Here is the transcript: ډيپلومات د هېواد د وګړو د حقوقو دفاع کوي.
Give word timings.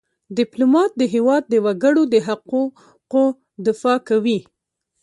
ډيپلومات 0.37 0.91
د 0.97 1.03
هېواد 1.13 1.43
د 1.49 1.55
وګړو 1.65 2.03
د 2.13 2.15
حقوقو 2.27 3.23
دفاع 3.67 3.97
کوي. 4.09 4.39